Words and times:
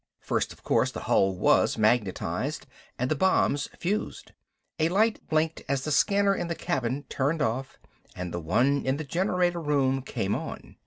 First, 0.19 0.51
of 0.51 0.63
course, 0.63 0.89
the 0.91 1.01
hull 1.01 1.35
was 1.35 1.77
magnetized 1.77 2.65
and 2.97 3.11
the 3.11 3.15
bombs 3.15 3.69
fused. 3.77 4.31
A 4.79 4.89
light 4.89 5.21
blinked 5.29 5.61
as 5.69 5.83
the 5.83 5.91
scanner 5.91 6.33
in 6.33 6.47
the 6.47 6.55
cabin 6.55 7.03
turned 7.07 7.43
off, 7.43 7.77
and 8.15 8.33
the 8.33 8.39
one 8.41 8.83
in 8.83 8.97
the 8.97 9.03
generator 9.03 9.61
room 9.61 10.01
came 10.01 10.33
on. 10.33 10.77